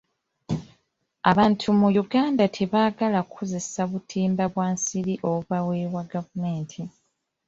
Abantu 1.31 1.65
mu 1.79 1.87
Uganda 2.03 2.43
tebaagala 2.55 3.19
kukozesa 3.23 3.81
butimba 3.91 4.43
bwa 4.53 4.67
nsiri 4.75 5.13
obubaweebwa 5.27 6.01
gavumenti. 6.13 6.81